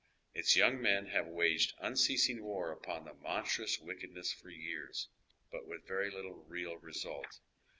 [0.33, 5.09] Its young men have waged unceasing war upon the monstrous wickedness for years,
[5.51, 7.39] but with very little real result.